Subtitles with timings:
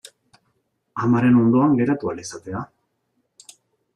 [1.07, 2.61] Amaren ondoan geratu ahal izatea.